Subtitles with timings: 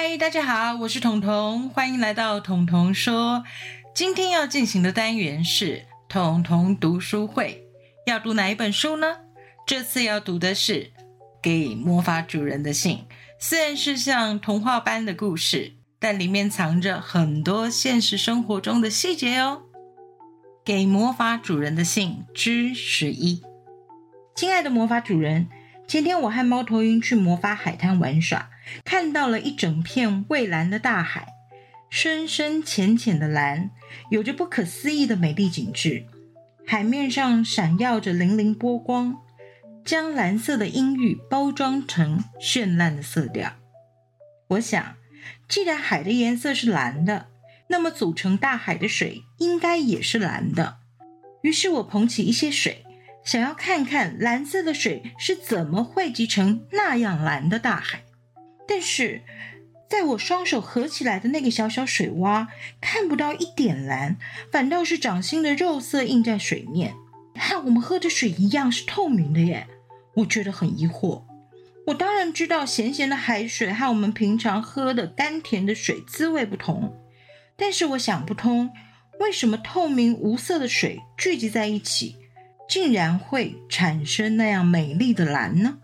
[0.00, 3.42] 嗨，大家好，我是彤彤，欢迎来到彤彤说。
[3.92, 7.64] 今天要进行的单元是彤彤读书会，
[8.06, 9.16] 要读哪一本书呢？
[9.66, 10.74] 这次要读的是
[11.42, 12.98] 《给魔法主人的信》，
[13.40, 19.62] 虽然是像童话般的故事，但里面藏着很多现实生活中的细节哦。
[20.64, 23.42] 《给魔法主人的信》之十一，
[24.36, 25.48] 亲爱的魔法主人，
[25.88, 28.50] 今天我和猫头鹰去魔法海滩玩耍。
[28.84, 31.28] 看到了一整片蔚蓝的大海，
[31.90, 33.70] 深深浅浅的蓝，
[34.10, 36.06] 有着不可思议的美丽景致。
[36.66, 39.16] 海面上闪耀着粼粼波光，
[39.84, 43.52] 将蓝色的阴郁包装成绚烂的色调。
[44.48, 44.96] 我想，
[45.48, 47.28] 既然海的颜色是蓝的，
[47.68, 50.76] 那么组成大海的水应该也是蓝的。
[51.42, 52.84] 于是我捧起一些水，
[53.24, 58.02] 想要看看蓝色的水是怎么汇集成那样蓝的大海。
[58.68, 59.22] 但是，
[59.88, 62.48] 在我双手合起来的那个小小水洼，
[62.82, 64.18] 看不到一点蓝，
[64.52, 66.94] 反倒是掌心的肉色映在水面，
[67.34, 69.66] 和我们喝的水一样是透明的耶！
[70.16, 71.22] 我觉得很疑惑。
[71.86, 76.94] 我当然知道咸咸的海水和我们平常喝的甘甜的水滋味不同，
[77.56, 78.70] 但是我想不通，
[79.20, 82.16] 为什么透明无色的水聚集在一起，
[82.68, 85.78] 竟然会产生那样美丽的蓝呢？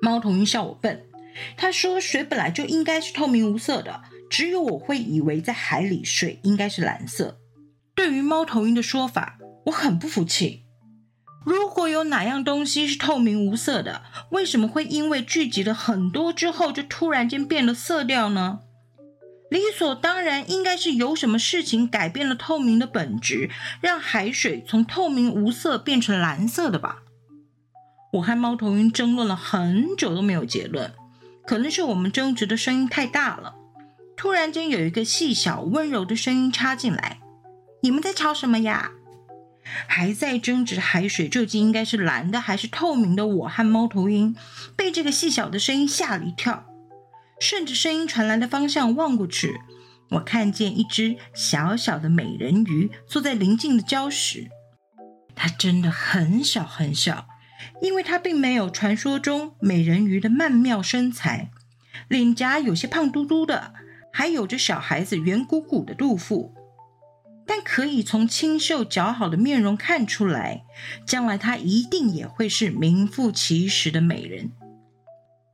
[0.00, 1.09] 猫头鹰笑我笨。
[1.56, 7.38] 他说：“水本来就应该是透明无色的，只有我会以为在海里水应该是蓝色。”
[7.94, 10.62] 对于猫头鹰的说法，我很不服气。
[11.44, 18.60] 如果有哪样东西是透明无色的，为什么会因为聚集了很多之后就突然间变了色调呢？
[19.50, 27.02] 理所当然应该是有什么事情改变了透明的本质，让海水从透明无色变成蓝色的吧？
[28.14, 30.92] 我和猫头鹰争论了很久都没有结论。
[31.50, 33.56] 可能是我们争执的声音太大了。
[34.16, 37.18] 突然间，有一个细小温柔的声音插进来
[37.82, 38.92] ：“你们在吵什么呀？”
[39.88, 43.26] 还在争执海水究竟应该是蓝的还是透明的。
[43.26, 44.36] 我和猫头鹰
[44.76, 46.66] 被这个细小的声音吓了一跳，
[47.40, 49.60] 顺着声音传来的方向望过去，
[50.10, 54.48] 我看见一只小小的美人鱼坐在临近的礁石。
[55.34, 57.26] 它真的很小很小。
[57.80, 61.50] 因为她并没有传说中美人鱼的曼妙身材，
[62.08, 63.74] 脸颊有些胖嘟嘟的，
[64.12, 66.54] 还有着小孩子圆鼓鼓的肚腹，
[67.46, 70.64] 但可以从清秀姣好的面容看出来，
[71.06, 74.52] 将来她一定也会是名副其实的美人。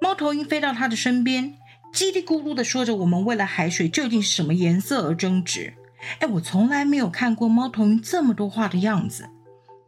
[0.00, 1.54] 猫头鹰飞到他的身边，
[1.92, 5.72] 叽里咕噜的说着：“我们为了海水究竟是什么颜色而争执。”
[6.20, 9.30] 哎，我从来没有看过猫头鹰这么多话的样子。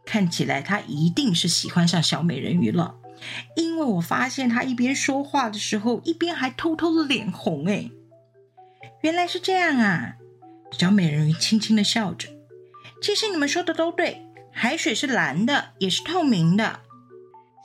[0.08, 2.94] 看起来他一定是喜欢上小美人鱼了，
[3.56, 7.66] 因为我发现他一边说话的时候，一边还偷偷的脸红。
[7.66, 7.90] 哎，
[9.02, 10.14] 原来是这样啊！
[10.72, 12.30] 小美人鱼轻轻的笑着。
[13.02, 16.80] 其实你们说的都对，海水是蓝的，也是透明的。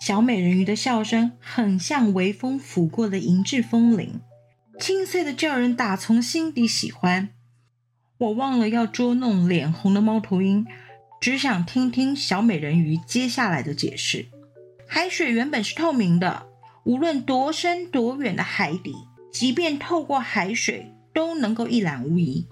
[0.01, 4.19] 小美人鱼的笑声很像微风拂过的银质风铃，
[4.77, 7.29] 清脆的叫人打从心底喜欢。
[8.17, 10.67] 我忘了要捉弄脸红的猫头鹰。
[11.23, 14.25] 只想听听小美人鱼接下来的解释。
[14.85, 16.47] 海水原本是透明的，
[16.83, 18.93] 无论多深多远的海底，
[19.31, 22.45] 即便透过海水都能够一览无遗。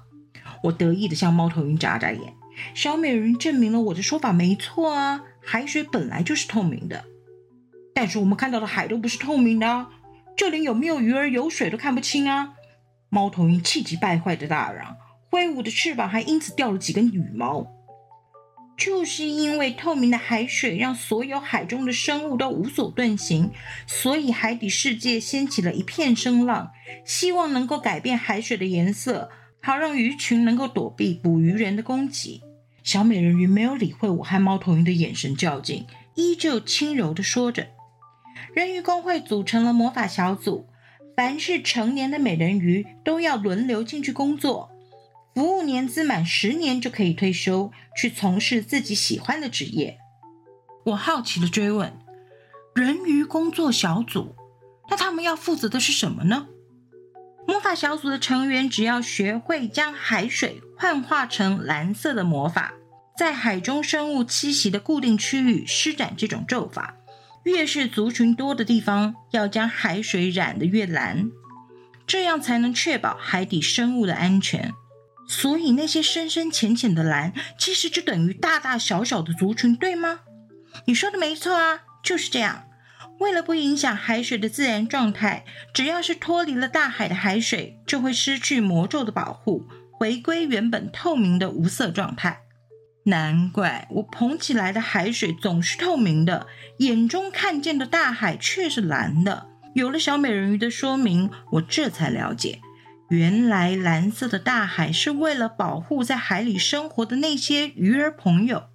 [0.64, 2.34] 我得意的向猫头鹰眨眨眼。
[2.74, 7.04] 小美人鱼证明了我的说法没错啊，海水本来就是透明的。
[7.94, 9.90] 但是我们看到的海都不是透明的啊，
[10.38, 12.54] 就连有没有鱼儿有水都看不清啊！
[13.10, 14.96] 猫头鹰气急败坏的大嚷，
[15.30, 17.68] 挥舞的翅膀还因此掉了几根羽毛。
[18.78, 23.52] 就是因为透明的海水让所有海中的生物都无所遁形，
[23.86, 26.72] 所以海底世界掀起了一片声浪，
[27.06, 29.30] 希望能够改变海水的颜色，
[29.62, 32.42] 好让鱼群能够躲避捕鱼人的攻击。
[32.84, 35.86] 小美人鱼没有理会我和猫头鹰的眼神较劲，
[36.16, 37.68] 依旧轻柔地说着
[38.56, 40.68] ：“人鱼公会组成了魔法小组，
[41.16, 44.71] 凡是成年的美人鱼都要轮流进去工作。”
[45.34, 49.98] 服务年资满十年就可以退休，去从事自己喜欢的职业。
[50.88, 51.98] 我好奇的追问
[52.76, 54.36] ：“人鱼工作小组，
[54.90, 56.48] 那他们要负责的是什么呢？”
[57.48, 62.74] 魔法小组的成员只要学会将海水幻化成蓝色的魔法，
[63.18, 66.98] 在海中生物栖息的固定区域施展这种咒法。
[67.44, 71.32] 越是族群多的地方，要将海水染得越蓝，
[72.06, 74.72] 这样才能确保海底生物的安全。
[75.32, 80.20] 所以那些深深浅浅的蓝，其实就等于大大小小的族群，对吗？
[80.88, 82.66] 你说的没错啊，就是这样。
[83.20, 89.64] 为了不影响海水的自然状态，只要是脱离了大海的海水，就会失去魔咒的保护，
[89.94, 92.42] 回归原本透明的无色状态。
[93.06, 96.48] 难怪我捧起来的海水总是透明的，
[96.80, 99.48] 眼中看见的大海却是蓝的。
[99.76, 102.60] 有了小美人鱼的说明，我这才了解，
[103.12, 108.70] 原来蓝色的大海是为了保护在海里生活的那些鱼儿朋友。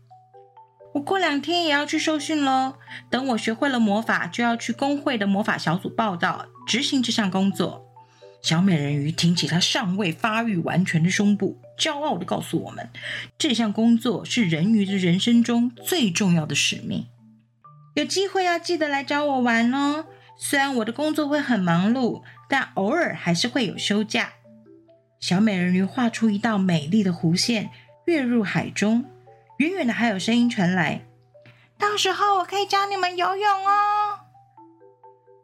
[0.92, 2.74] 我过两天也要去受训喽。
[3.08, 7.86] 等我学会了魔法，就要去工会的魔法小组报道，执行这项工作。
[8.42, 12.90] 小美人鱼挺起她尚未发育完全的胸部，骄傲地告诉我们：
[13.38, 17.06] 这项工作是人鱼的人生中最重要的使命。
[17.94, 20.04] 有机会要记得来找我玩哦。
[20.38, 24.32] 虽然我的工作会很忙碌，但偶尔还是会有休假。
[25.20, 27.70] 小美人鱼画出一道美丽的弧线，
[28.04, 29.04] 跃入海中。
[29.58, 31.06] 远远的还有声音传来，
[31.78, 34.20] 到时候我可以教你们游泳哦。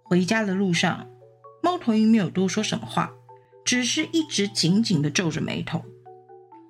[0.04, 1.08] 回家的路上，
[1.62, 3.12] 猫头鹰没有多说什么话，
[3.64, 5.82] 只是一直紧紧的皱着眉头。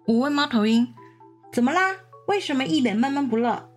[0.06, 0.94] 我问猫头鹰
[1.52, 1.96] ：“怎么啦？
[2.28, 3.68] 为什么一脸闷闷不乐？”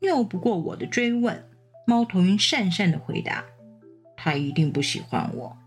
[0.00, 1.46] 拗不过我的追问，
[1.86, 3.44] 猫头鹰讪讪的回答
[4.16, 5.58] ：“他一定不喜欢我。”“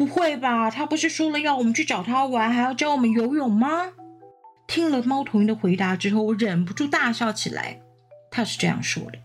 [0.00, 0.70] 不会吧？
[0.70, 3.92] 他不是说了要我们去找他玩，还要教我们游泳吗？”
[4.66, 7.82] 听了猫头鹰的回答之后，我忍不住大笑起来。
[8.30, 9.18] 他是这样说的：“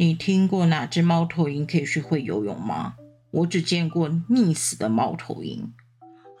[0.00, 2.96] 你听过哪只猫头鹰可以学会游泳吗？
[3.30, 5.72] 我只见过溺死的猫头鹰。”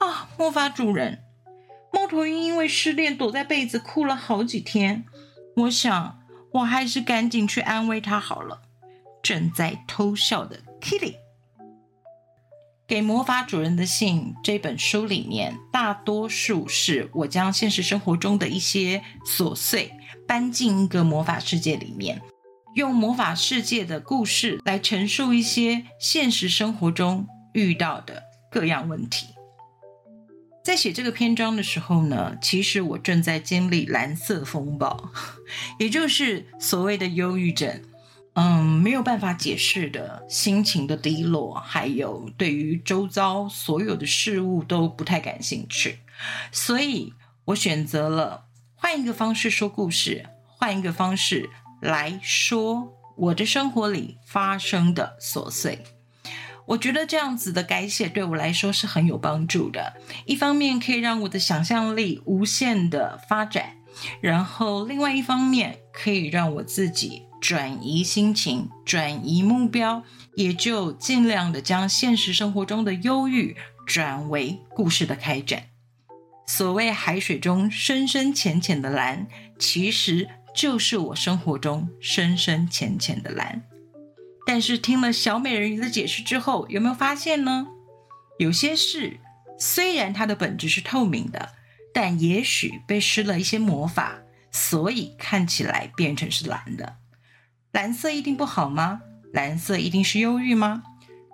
[0.00, 1.20] 啊，魔法主人，
[1.92, 5.04] 猫头鹰因为失恋躲在被子哭了好几天。
[5.54, 6.18] 我想，
[6.54, 8.62] 我还是赶紧去安慰他好了。
[9.22, 11.14] 正在偷笑的 Kitty。
[12.88, 19.92] 给魔法主人的信这本书里面，大多数是我将现实生活中的一些琐碎
[20.26, 22.22] 搬进一个魔法世界里面，
[22.76, 29.26] 用魔法世界的故事来陈述一些现实生活中遇到的各样问题。
[30.64, 35.10] 在写这个篇章的时候呢，其实我正在经历蓝色风暴，
[35.78, 37.82] 也就是所谓的忧郁症。
[38.40, 45.98] 嗯，没有办法解释的心情的低落，还有对于周遭所有的事物都不太感兴趣，
[46.52, 47.12] 所以
[47.46, 48.44] 我选择了
[48.76, 51.50] 换一个方式说故事，换一个方式
[51.80, 55.82] 来说我的生活里发生的琐碎。
[56.66, 59.94] 我觉得这样子的改写对我来说是很有帮助的，
[60.26, 63.78] 一方面可以让我的想象力无限的发展，
[64.20, 67.24] 然后另外一方面可以让我自己。
[67.40, 70.02] 转移心情，转移目标，
[70.34, 73.56] 也就尽量的将现实生活中的忧郁
[73.86, 75.64] 转为故事的开展。
[76.46, 79.26] 所谓海水中深深浅浅的蓝，
[79.58, 83.62] 其实就是我生活中深深浅浅的蓝。
[84.46, 87.66] 但是听了小美人鱼的解释之后，有没有发现呢？
[88.38, 89.20] 有些事
[89.58, 91.50] 虽然它的本质是透明的，
[91.92, 94.18] 但也许被施了一些魔法，
[94.50, 96.96] 所以看起来变成是蓝的。
[97.72, 99.02] 蓝色一定不好吗？
[99.32, 100.82] 蓝色一定是忧郁吗？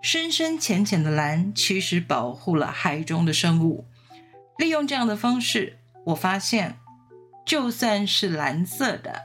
[0.03, 3.87] 深深浅浅的蓝其实保护了海中的生物。
[4.59, 6.79] 利用这样的方式，我发现，
[7.47, 9.23] 就算是蓝色的，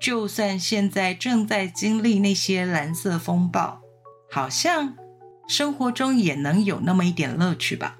[0.00, 3.80] 就算现在正在经历那些蓝色风暴，
[4.30, 4.94] 好像
[5.48, 7.96] 生活中也能有那么一点乐趣吧。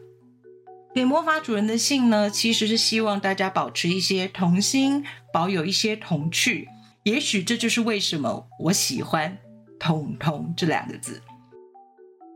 [0.94, 6.68] 给魔法主人的信呢，其实是希望大家保持一些童心，保有一些童趣。
[7.04, 9.38] 也许这就是为什么我喜欢
[9.80, 11.22] “彤彤”这两个字。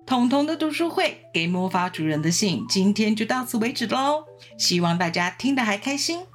[0.06, 4.25] 彤彤的读书会给魔法主人的信，今天就到此为止喽。
[4.59, 6.26] 希望大家听得还开心。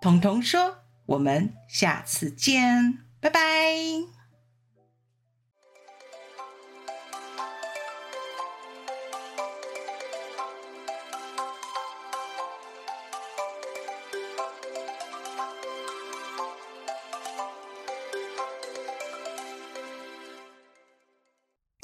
[0.00, 3.40] 彤彤说：“我们下次见，拜拜。”